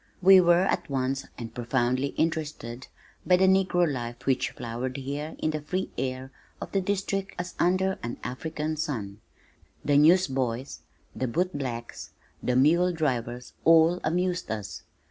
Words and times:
We 0.19 0.41
were 0.41 0.61
at 0.63 0.89
once 0.89 1.27
and 1.37 1.53
profoundly 1.53 2.07
interested 2.17 2.87
by 3.23 3.35
the 3.37 3.45
negro 3.45 3.87
life 3.87 4.25
which 4.25 4.49
flowered 4.49 4.97
here 4.97 5.35
in 5.37 5.51
the 5.51 5.61
free 5.61 5.91
air 5.95 6.31
of 6.59 6.71
the 6.71 6.81
District 6.81 7.35
as 7.37 7.53
under 7.59 7.99
an 8.01 8.17
African 8.23 8.77
sun; 8.77 9.21
the 9.85 9.97
newsboys, 9.99 10.81
the 11.15 11.27
bootblacks, 11.27 12.13
the 12.41 12.53
muledrivers, 12.55 13.53
all 13.63 13.99
amused 14.03 14.49
us. 14.49 14.81